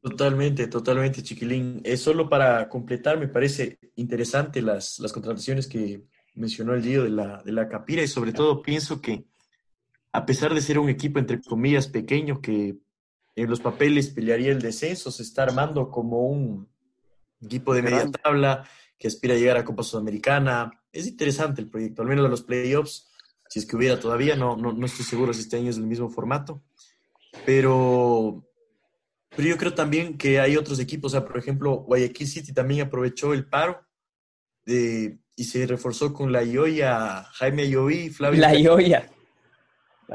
[0.00, 1.80] Totalmente, totalmente, Chiquilín.
[1.84, 7.10] Es solo para completar, me parece interesante las, las contrataciones que mencionó el Gio de
[7.10, 9.24] la, de la Capira y sobre todo pienso que
[10.12, 12.78] a pesar de ser un equipo entre comillas pequeño que
[13.34, 16.68] en los papeles pelearía el descenso, se está armando como un
[17.42, 20.72] equipo de media tabla que aspira a llegar a Copa Sudamericana.
[20.92, 23.08] Es interesante el proyecto, al menos de los playoffs,
[23.48, 25.86] si es que hubiera todavía, no, no, no estoy seguro si este año es el
[25.86, 26.62] mismo formato,
[27.46, 28.44] pero
[29.38, 32.86] pero yo creo también que hay otros equipos, o sea, por ejemplo, Guayaquil City también
[32.86, 33.86] aprovechó el paro
[34.64, 38.40] de, y se reforzó con la Ioya, Jaime Ayoví, Flavio.
[38.40, 39.08] La Ioya.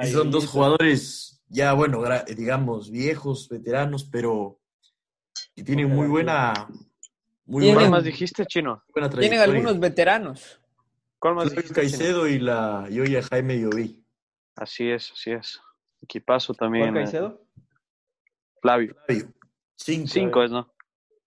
[0.02, 2.04] Y son dos jugadores ya, bueno,
[2.36, 4.60] digamos, viejos, veteranos, pero
[5.56, 6.68] que tienen muy buena...
[7.46, 8.84] Muy ¿Cuál más dijiste, Chino?
[9.20, 10.60] Tienen algunos veteranos.
[11.20, 14.06] ¿Cuál más dijiste, Caicedo y la Ioya Jaime Ayoví.
[14.56, 15.62] Así es, así es.
[16.02, 16.92] Equipazo también.
[16.92, 17.46] ¿Cuál Caicedo?
[18.62, 18.96] Flavio.
[19.76, 20.10] Cinco.
[20.14, 20.74] Cinco es, ¿no?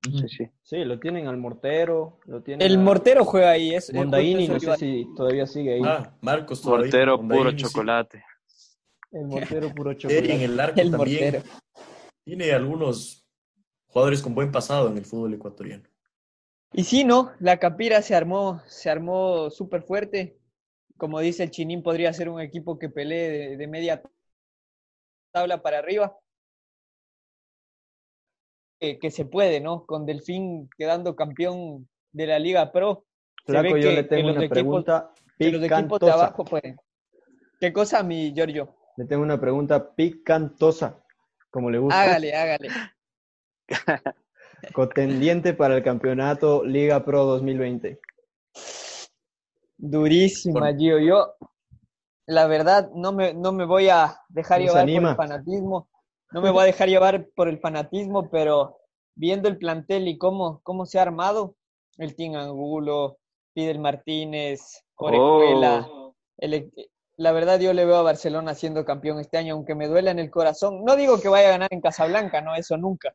[0.02, 0.50] Sí, sí.
[0.62, 4.76] Sí, lo tienen al mortero, lo tienen El mortero juega ahí, es Mondaini, no sé
[4.76, 5.82] si todavía sigue ahí.
[5.84, 6.84] Ah, Marcos todavía.
[6.84, 8.24] Mortero puro chocolate.
[9.10, 10.34] El mortero puro chocolate.
[10.34, 11.42] en el arco también.
[12.24, 13.26] Tiene algunos
[13.86, 15.88] jugadores con buen pasado en el fútbol ecuatoriano.
[16.72, 17.32] Y sí, ¿no?
[17.40, 20.38] La Capira se armó, se armó súper fuerte.
[20.96, 24.02] Como dice el Chinín, podría ser un equipo que pelee de, de media
[25.32, 26.16] tabla para arriba
[28.78, 29.84] que, se puede, ¿no?
[29.86, 33.04] Con Delfín quedando campeón de la Liga Pro.
[33.44, 36.76] Flaco, yo le tengo una pregunta los equipos de abajo pueden.
[37.60, 38.74] ¿Qué cosa, mi Giorgio?
[38.96, 41.02] Le tengo una pregunta picantosa,
[41.50, 42.02] como le gusta.
[42.02, 42.68] Hágale, hágale.
[44.72, 48.00] Contendiente para el campeonato Liga Pro 2020.
[49.76, 50.98] Durísima, Gio.
[50.98, 51.34] Yo,
[52.26, 55.88] la verdad, no me, no me voy a dejar llevar por el fanatismo
[56.32, 58.78] no me voy a dejar llevar por el fanatismo, pero
[59.14, 61.54] viendo el plantel y cómo, cómo se ha armado,
[61.98, 63.18] el Team Angulo,
[63.54, 66.14] Fidel Martínez, Orejuela, oh.
[67.16, 70.18] la verdad yo le veo a Barcelona siendo campeón este año, aunque me duela en
[70.18, 70.84] el corazón.
[70.84, 73.14] No digo que vaya a ganar en Casablanca, no, eso nunca.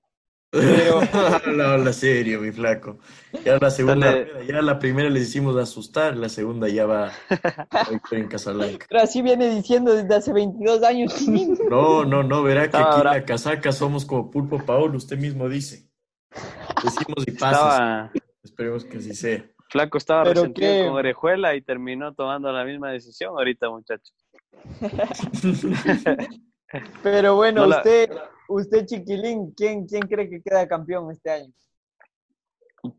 [0.51, 0.99] Pero...
[1.55, 2.99] no, la serio, mi flaco.
[3.45, 4.13] Ya la segunda,
[4.45, 7.11] ya la primera les hicimos asustar, la segunda ya va
[8.11, 8.85] en Casablanca.
[8.89, 11.15] Pero así viene diciendo desde hace 22 años.
[11.69, 15.47] No, no, no, verá que aquí en la casaca somos como Pulpo Paolo, usted mismo
[15.47, 15.89] dice.
[16.83, 18.11] Decimos y pasa.
[18.43, 19.45] Esperemos que así sea.
[19.69, 24.13] Flaco estaba resentido con Orejuela y terminó tomando la misma decisión ahorita, muchachos.
[27.03, 28.11] Pero bueno, usted,
[28.47, 31.53] usted chiquilín, ¿quién, ¿quién cree que queda campeón este año?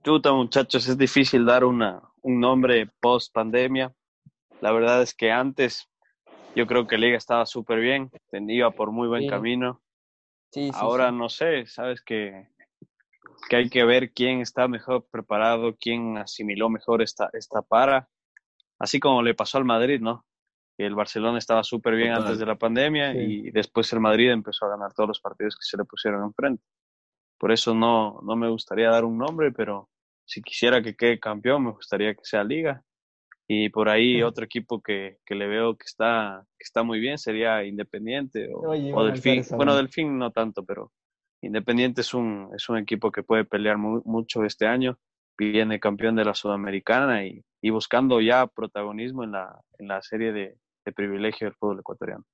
[0.05, 3.93] Chuta, muchachos, es difícil dar una, un nombre post pandemia.
[4.61, 5.89] La verdad es que antes
[6.55, 8.11] yo creo que Liga estaba súper bien,
[8.49, 9.83] iba por muy buen camino.
[10.75, 12.49] Ahora no sé, sabes que,
[13.49, 18.09] que hay que ver quién está mejor preparado, quién asimiló mejor esta, esta para.
[18.79, 20.25] Así como le pasó al Madrid, ¿no?
[20.79, 24.71] El Barcelona estaba súper bien antes de la pandemia y después el Madrid empezó a
[24.71, 26.63] ganar todos los partidos que se le pusieron enfrente.
[27.39, 29.89] Por eso no, no me gustaría dar un nombre, pero
[30.25, 32.83] si quisiera que quede campeón, me gustaría que sea Liga.
[33.49, 37.19] Y por ahí otro equipo que, que, le veo que está, que está muy bien
[37.19, 39.43] sería Independiente o, o Delfín.
[39.57, 40.93] Bueno, Delfín no tanto, pero
[41.43, 44.99] Independiente es un, es un equipo que puede pelear mucho este año.
[45.37, 50.33] Viene campeón de la Sudamericana y, y buscando ya protagonismo en la, en la serie
[50.33, 52.25] de, de privilegio del fútbol ecuatoriano.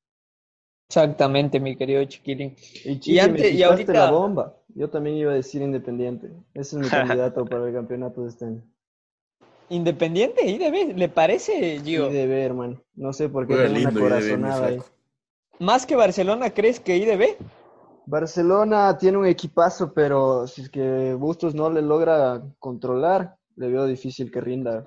[0.88, 2.56] Exactamente, mi querido Chiquilín.
[2.84, 4.56] Y, antes, y ahorita la bomba.
[4.68, 6.30] Yo también iba a decir Independiente.
[6.54, 8.62] Ese es mi candidato para el campeonato de este año.
[9.68, 12.10] Independiente, IDB, ¿le parece, Gio?
[12.10, 12.80] IDB, hermano.
[12.94, 14.78] No sé por qué tengo una corazonada ahí.
[15.58, 17.36] ¿Más que Barcelona crees que IDB?
[18.06, 23.84] Barcelona tiene un equipazo, pero si es que Bustos no le logra controlar, le veo
[23.84, 24.86] difícil que rinda.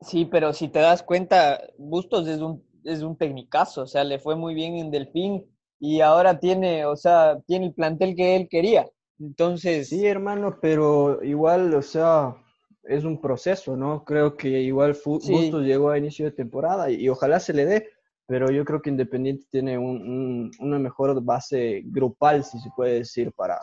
[0.00, 4.18] Sí, pero si te das cuenta, Bustos es un es un tecnicazo, o sea, le
[4.18, 5.44] fue muy bien en Delfín
[5.78, 8.88] y ahora tiene, o sea, tiene el plantel que él quería.
[9.18, 9.88] Entonces.
[9.88, 12.36] Sí, hermano, pero igual, o sea,
[12.84, 14.04] es un proceso, ¿no?
[14.04, 17.88] Creo que igual Bustos llegó a inicio de temporada y, ojalá se le dé,
[18.26, 23.32] pero yo creo que Independiente tiene un, una mejor base grupal, si se puede decir,
[23.32, 23.58] para,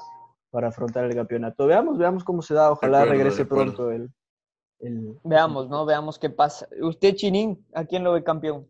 [0.50, 1.66] para afrontar el campeonato.
[1.66, 4.10] Veamos, veamos cómo se da, ojalá regrese pronto él.
[5.24, 5.86] Veamos, ¿no?
[5.86, 6.68] Veamos qué pasa.
[6.82, 8.68] Usted, Chinín, ¿a quién lo ve campeón?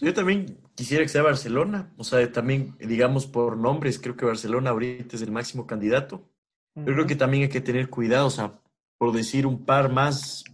[0.00, 4.70] Yo también quisiera que sea Barcelona, o sea, también, digamos, por nombres, creo que Barcelona
[4.70, 6.28] ahorita es el máximo candidato.
[6.76, 8.60] Yo creo que también hay que tener cuidado, o sea,
[8.98, 10.44] por decir un par más,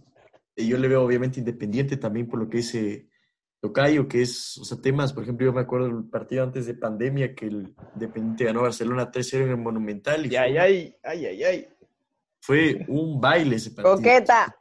[0.55, 3.09] eh, yo le veo obviamente independiente también por lo que dice
[3.61, 6.73] Tocayo, que es, o sea, temas, por ejemplo, yo me acuerdo del partido antes de
[6.73, 10.25] pandemia que el Independiente ganó Barcelona 3-0 en el Monumental.
[10.25, 11.67] Y ay, ay, ay, ay, ay.
[12.41, 13.95] Fue un baile ese partido.
[13.95, 14.55] ¡Coqueta!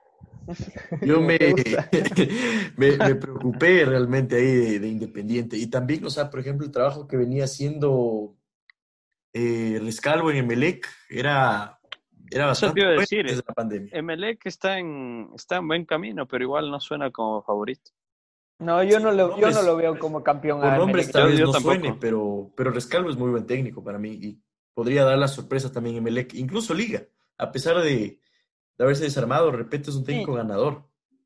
[1.03, 1.39] Yo me,
[2.77, 5.57] me, preocupé realmente ahí de, Independiente.
[5.57, 8.37] Y también, o sea, por ejemplo, el trabajo que venía haciendo
[9.33, 11.79] eh, Rescalvo en Emelec era,
[12.31, 13.91] era bastante Eso decir, desde la pandemia.
[13.93, 17.91] Emelec está en, está en buen camino, pero igual no suena como favorito.
[18.61, 20.61] No, yo no lo, yo no lo veo como campeón.
[20.61, 24.11] Por nombre tal vez no suene, pero, pero Rescalvo es muy buen técnico para mí
[24.13, 24.41] y
[24.75, 27.03] podría dar la sorpresa también en Emelec, incluso Liga,
[27.37, 28.21] a pesar de
[28.79, 29.51] de haberse desarmado.
[29.51, 30.85] Repeto es un técnico ganador.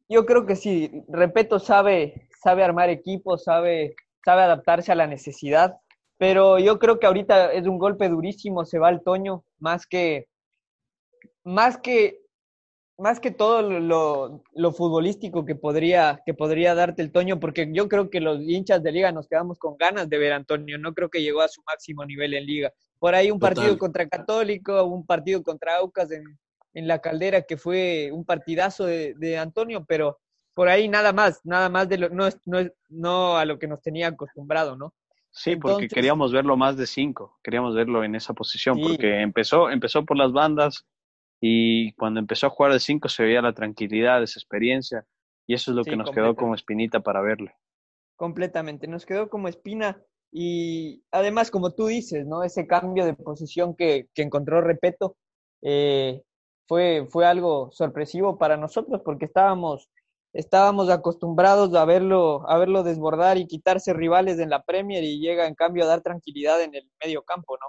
[0.08, 1.04] Yo creo que sí.
[1.08, 5.76] Repeto sabe, sabe armar equipos, sabe, sabe adaptarse a la necesidad.
[6.16, 10.26] Pero yo creo que ahorita es un golpe durísimo, se va el Toño, más que,
[11.44, 12.22] más que,
[12.96, 17.88] más que todo lo, lo, futbolístico que podría, que podría darte el Toño, porque yo
[17.88, 20.92] creo que los hinchas de liga nos quedamos con ganas de ver a Antonio, no
[20.92, 22.72] creo que llegó a su máximo nivel en liga.
[22.98, 26.37] Por ahí un partido contra Católico, un partido contra Aucas en,
[26.74, 30.18] en la caldera, que fue un partidazo de, Antonio, pero
[30.54, 33.81] por ahí nada más, nada más de lo, no, no, no a lo que nos
[33.81, 34.94] tenía acostumbrado, ¿no?
[35.31, 40.04] Sí, porque queríamos verlo más de cinco, queríamos verlo en esa posición, porque empezó, empezó
[40.04, 40.87] por las bandas
[41.40, 45.04] y cuando empezó a jugar de cinco se veía la tranquilidad, esa experiencia,
[45.46, 47.54] y eso es lo que nos quedó como espinita para verle.
[48.16, 50.02] Completamente, nos quedó como espina
[50.33, 52.42] y además, como tú dices, ¿no?
[52.42, 55.16] Ese cambio de posición que, que encontró Repeto,
[55.62, 56.22] eh,
[56.68, 59.88] fue, fue algo sorpresivo para nosotros porque estábamos,
[60.35, 65.46] estábamos acostumbrados a verlo, a verlo desbordar y quitarse rivales en la Premier y llega
[65.46, 67.66] en cambio a dar tranquilidad en el medio campo, ¿no?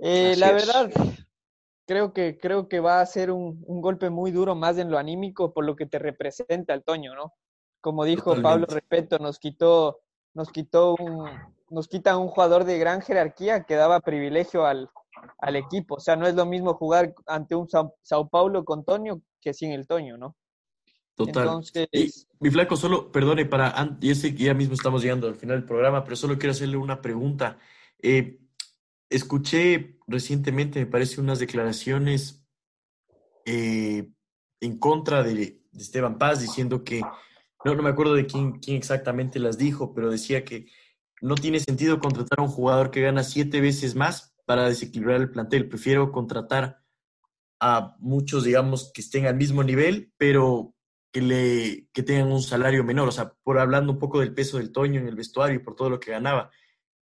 [0.00, 0.90] Eh, la verdad,
[1.86, 4.96] creo que, creo que va a ser un, un, golpe muy duro más en lo
[4.96, 7.34] anímico por lo que te representa el Toño, ¿no?
[7.80, 10.00] Como dijo Pablo Respeto, nos quitó,
[10.34, 11.28] nos quitó un,
[11.68, 14.88] nos quita un jugador de gran jerarquía que daba privilegio al,
[15.38, 15.96] al equipo.
[15.96, 19.72] O sea, no es lo mismo jugar ante un Sao, Paulo con Toño que sin
[19.72, 20.36] el Toño, ¿no?
[21.14, 21.44] Total.
[21.44, 22.28] Entonces...
[22.40, 26.04] mi flaco, solo, perdone, para, y que ya mismo estamos llegando al final del programa,
[26.04, 27.58] pero solo quiero hacerle una pregunta.
[28.00, 28.38] Eh,
[29.10, 32.44] escuché recientemente, me parece, unas declaraciones
[33.44, 34.10] eh,
[34.60, 37.02] en contra de, Esteban Paz diciendo que,
[37.64, 40.66] no, no me acuerdo de quién, quién exactamente las dijo, pero decía que
[41.20, 45.30] no tiene sentido contratar a un jugador que gana siete veces más para desequilibrar el
[45.30, 45.68] plantel.
[45.68, 46.80] Prefiero contratar
[47.60, 50.74] a muchos, digamos, que estén al mismo nivel, pero
[51.12, 53.08] que, le, que tengan un salario menor.
[53.08, 55.76] O sea, por hablando un poco del peso del Toño en el vestuario y por
[55.76, 56.50] todo lo que ganaba.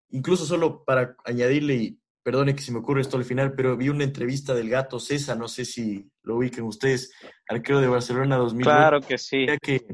[0.09, 3.87] Incluso solo para añadirle, y perdone que se me ocurre esto al final, pero vi
[3.87, 7.13] una entrevista del gato César, no sé si lo ubiquen ustedes,
[7.47, 8.63] arquero de Barcelona 2000.
[8.65, 9.45] Claro que sí.
[9.61, 9.85] Que,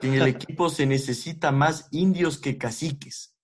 [0.00, 3.36] que en el equipo se necesita más indios que caciques.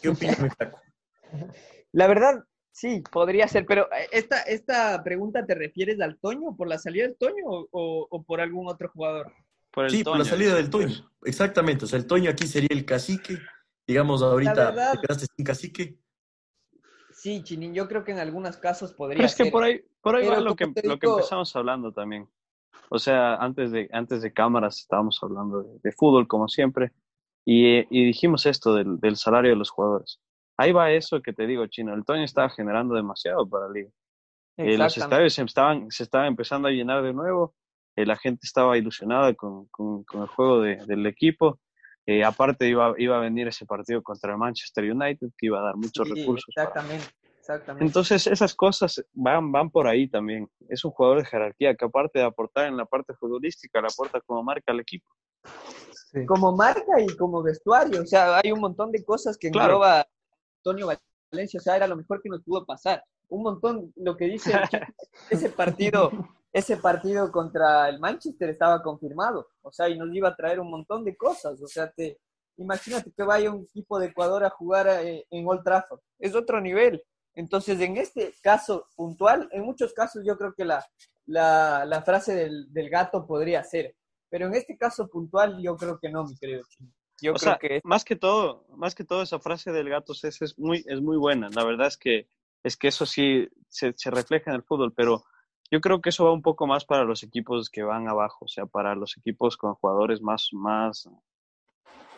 [0.00, 0.38] ¿Qué opinas,
[1.90, 2.44] La verdad,
[2.76, 7.04] Sí, podría ser, pero eh, esta, esta pregunta te refieres al Toño, por la salida
[7.04, 9.32] del Toño o, por algún otro jugador?
[9.70, 11.86] Por sí, por la salida del Toño, exactamente.
[11.86, 13.38] O sea, el Toño aquí sería el cacique,
[13.86, 15.98] digamos, ahorita te quedaste sin cacique.
[17.12, 20.26] Sí, Chinín, yo creo que en algunos casos podría es que por ahí, por ahí
[20.26, 22.28] va lo que, lo que empezamos hablando también.
[22.90, 26.92] O sea, antes de, antes de cámaras estábamos hablando de, fútbol, como siempre,
[27.42, 30.20] y, y dijimos esto del, del salario de los jugadores
[30.56, 31.94] ahí va eso que te digo, Chino.
[31.94, 33.90] El Toño estaba generando demasiado para la liga.
[34.56, 37.54] Eh, los estadios se estaban, se estaban empezando a llenar de nuevo.
[37.94, 41.60] Eh, la gente estaba ilusionada con, con, el juego de, del equipo.
[42.06, 45.62] Eh, aparte iba, iba a venir ese partido contra el Manchester United que iba a
[45.62, 46.46] dar muchos recursos.
[46.48, 47.06] Exactamente,
[47.38, 47.84] exactamente.
[47.84, 50.48] Entonces esas cosas van, van por ahí también.
[50.68, 54.20] Es un jugador de jerarquía que aparte de aportar en la parte futbolística, le aporta
[54.20, 55.08] como marca al equipo.
[56.26, 58.02] Como marca y como vestuario.
[58.02, 60.06] O sea, hay un montón de cosas que engloba
[60.66, 60.88] Antonio
[61.30, 63.04] Valencia, o sea, era lo mejor que nos pudo pasar.
[63.28, 64.50] Un montón, lo que dice
[65.30, 66.10] ese partido,
[66.52, 70.70] ese partido contra el Manchester estaba confirmado, o sea, y nos iba a traer un
[70.70, 72.18] montón de cosas, o sea, te,
[72.56, 76.60] imagínate que vaya un equipo de Ecuador a jugar eh, en Old Trafford, es otro
[76.60, 77.00] nivel.
[77.34, 80.84] Entonces, en este caso puntual, en muchos casos yo creo que la,
[81.26, 83.94] la, frase del, del, gato podría ser,
[84.28, 86.90] pero en este caso puntual yo creo que no, mi querido Chino.
[87.20, 90.58] Yo creo que más que todo, más que todo esa frase del gato es, es
[90.58, 91.48] muy es muy buena.
[91.50, 92.28] La verdad es que
[92.66, 95.24] es que eso sí se, refleja en el fútbol, pero
[95.70, 98.48] yo creo que eso va un poco más para los equipos que van abajo, o
[98.48, 101.08] sea, para los equipos con jugadores más, más,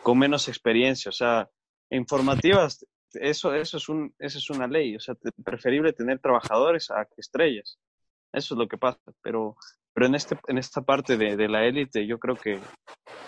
[0.01, 1.49] con menos experiencia, o sea,
[1.91, 2.83] informativas,
[3.13, 7.21] eso, eso, es, un, eso es una ley, o sea, preferible tener trabajadores a que
[7.21, 7.77] estrellas,
[8.33, 9.55] eso es lo que pasa, pero,
[9.93, 12.59] pero en, este, en esta parte de, de la élite yo creo que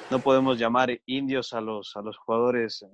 [0.09, 2.85] no podemos llamar indios a los, a los jugadores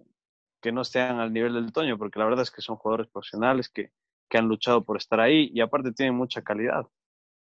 [0.61, 3.69] que no estén al nivel del Toño, porque la verdad es que son jugadores profesionales
[3.69, 3.91] que,
[4.29, 6.85] que han luchado por estar ahí y aparte tienen mucha calidad.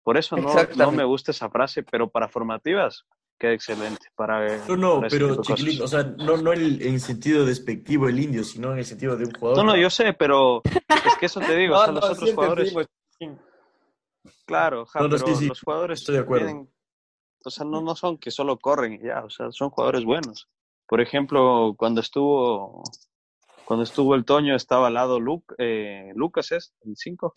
[0.02, 3.04] Por eso no, no me gusta esa frase, pero para formativas
[3.38, 4.08] queda excelente.
[4.16, 8.42] Para, no, no, pero chiquilín, o sea, no, no el, en sentido despectivo el indio,
[8.42, 9.64] sino en el sentido de un jugador.
[9.64, 12.74] No, no, yo sé, pero es que eso te digo, o sea, los otros jugadores.
[14.46, 16.46] Claro, ja, pero los jugadores Estoy de acuerdo.
[16.46, 16.70] Tienen,
[17.44, 20.48] o sea, no, no son que solo corren y ya, o sea, son jugadores buenos.
[20.86, 22.82] Por ejemplo, cuando estuvo
[23.68, 26.74] cuando estuvo el Toño estaba al lado Luke, eh, Lucas, ¿es?
[26.80, 27.34] El 5.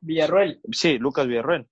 [0.00, 0.62] Villarroel.
[0.72, 1.68] Sí, Lucas Villarroel.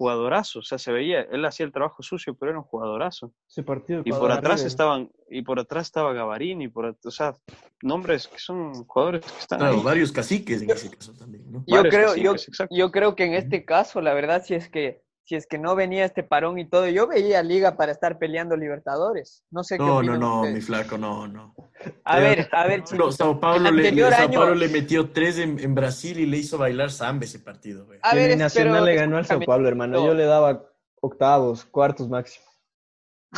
[0.00, 3.34] Jugadorazo, o sea, se veía, él hacía el trabajo sucio, pero era un jugadorazo.
[3.46, 7.36] Ese partido y por atrás estaban, y por atrás estaba Gavarín, y por o sea,
[7.82, 9.58] nombres que son jugadores que están.
[9.58, 11.64] Claro, varios caciques en ese caso también, ¿no?
[11.66, 12.34] Yo creo, yo,
[12.70, 15.76] yo creo que en este caso, la verdad, si es que si es que no
[15.76, 19.44] venía este parón y todo, yo veía Liga para estar peleando Libertadores.
[19.52, 21.54] No sé no, qué No, no, no, mi flaco, no, no.
[22.02, 25.72] A ver, a ver, no, Sao Paulo, le, Sao Paulo le metió tres en, en,
[25.72, 28.00] Brasil y le hizo bailar samba ese partido, güey.
[28.02, 30.04] A ver, Nacional le ganó al Sao Paulo, hermano.
[30.04, 30.68] Yo le daba
[31.00, 32.46] octavos, cuartos máximo.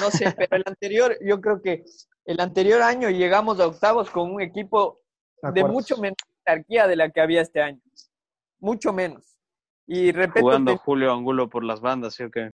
[0.01, 1.84] No sé, pero el anterior, yo creo que
[2.24, 5.03] el anterior año llegamos a octavos con un equipo
[5.43, 7.82] de mucho menos jerarquía de la que había este año.
[8.61, 9.32] Mucho menos.
[9.95, 12.51] Y Jugando Julio Angulo por las bandas, ¿sí o qué?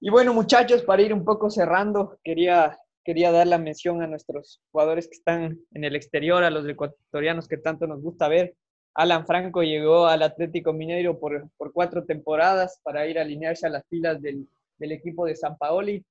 [0.00, 4.60] Y bueno, muchachos, para ir un poco cerrando, quería, quería dar la mención a nuestros
[4.72, 8.56] jugadores que están en el exterior, a los ecuatorianos que tanto nos gusta ver.
[8.94, 13.70] Alan Franco llegó al Atlético Mineiro por, por cuatro temporadas para ir a alinearse a
[13.70, 16.04] las filas del, del equipo de San Paoli.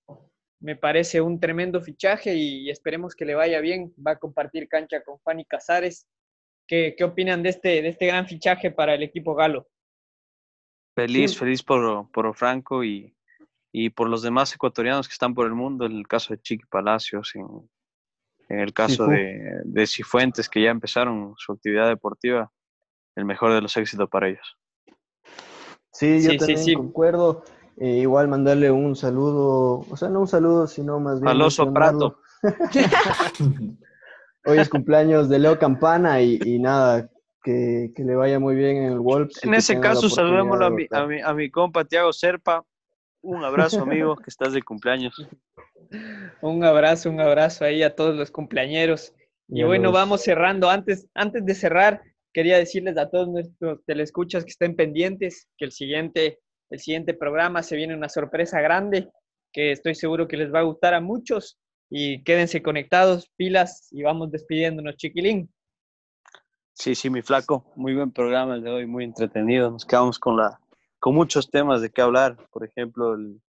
[0.61, 3.93] Me parece un tremendo fichaje y, esperemos que le vaya bien.
[3.95, 6.07] Va a compartir cancha con Fanny Casares.
[6.65, 9.67] ¿Qué, qué opinan de este, de este gran fichaje para el equipo galo?
[10.95, 13.15] Feliz, feliz por, por Franco y,
[13.71, 16.65] y, por los demás ecuatorianos que están por el mundo, en el caso de Chiqui
[16.67, 17.47] Palacios, en,
[18.49, 22.51] en el caso de, de, Cifuentes, que ya empezaron su actividad deportiva,
[23.15, 24.57] el mejor de los éxitos para ellos.
[25.91, 27.43] Sí, yo también concuerdo.
[27.77, 31.41] Eh, igual mandarle un saludo, o sea, no un saludo, sino más bien...
[31.41, 32.19] Al Prato.
[34.45, 37.09] Hoy es cumpleaños de Leo Campana y, y nada,
[37.43, 39.43] que, le vaya muy bien en el Wolves.
[39.43, 42.65] En ese caso, saludémoslo a mi, a, mi, a mi compa Tiago Serpa.
[43.21, 45.15] Un abrazo, amigo, que estás de cumpleaños.
[46.41, 49.13] Un abrazo, un abrazo ahí a todos los cumpleañeros.
[49.47, 50.69] Y bueno, vamos cerrando.
[50.69, 52.01] Antes, antes de cerrar,
[52.33, 56.39] quería decirles a todos nuestros telescuchas que estén pendientes, que el siguiente,
[56.71, 59.09] el siguiente programa se viene una sorpresa grande,
[59.51, 61.59] que estoy seguro que les va a gustar a muchos.
[61.91, 65.53] Y quédense conectados, pilas, y vamos despidiéndonos, chiquilín.
[66.73, 69.69] Sí, sí, mi flaco, muy buen programa el de hoy, muy entretenido.
[69.69, 70.59] Nos quedamos con la,
[70.99, 72.37] con muchos temas de qué hablar.
[72.51, 73.41] Por ejemplo, el,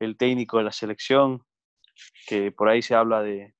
[0.00, 1.42] el técnico de la selección,
[2.26, 3.54] que por ahí se habla de,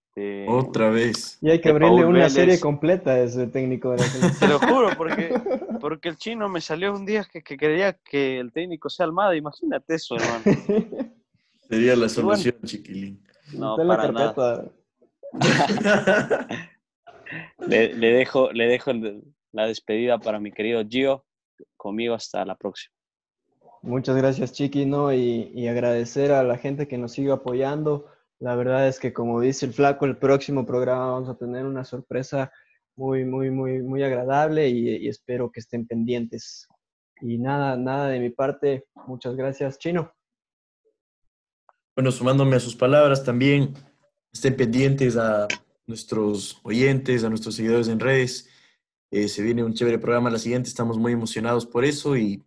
[0.48, 1.38] otra vez.
[1.40, 4.40] Y hay que abrirle una serie completa a ese técnico de la selección.
[4.40, 5.40] Te lo juro, porque,
[5.80, 9.36] porque el chino me salió un día que, que quería que el técnico sea Almada.
[9.36, 10.42] Imagínate eso, hermano.
[11.68, 13.24] Sería la solución, chiquilín.
[13.54, 14.64] No, para nada.
[17.58, 18.92] le, dejo, le dejo
[19.52, 21.24] la despedida para mi querido Gio.
[21.76, 22.94] Conmigo hasta la próxima.
[23.82, 25.12] Muchas gracias, Chiqui, ¿no?
[25.12, 28.06] Y, agradecer a la gente que nos sigue apoyando.
[28.38, 31.84] La verdad es que, como dice el Flaco, el próximo programa vamos a tener una
[31.84, 32.52] sorpresa
[32.96, 36.68] muy, muy, muy, muy agradable y, espero que estén pendientes.
[37.20, 38.86] Y nada, nada de mi parte.
[39.06, 40.12] Muchas gracias, Chino.
[41.96, 43.74] Bueno, sumándome a sus palabras también,
[44.32, 45.46] estén pendientes a
[45.86, 48.48] nuestros oyentes, a nuestros seguidores en redes.
[49.10, 52.42] Eh, se viene un chévere programa la siguiente, estamos muy emocionados por eso y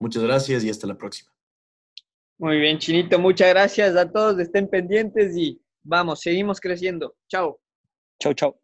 [0.00, 1.30] muchas gracias y hasta la próxima.
[2.38, 7.14] Muy bien, Chinito, muchas gracias a todos, estén pendientes y vamos, seguimos creciendo.
[7.28, 7.60] Chao.
[8.18, 8.63] Chao, chao.